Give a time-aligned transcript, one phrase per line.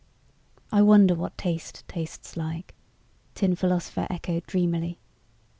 [0.71, 2.73] "I wonder what taste tastes like,"
[3.35, 4.97] Tin Philosopher echoed dreamily.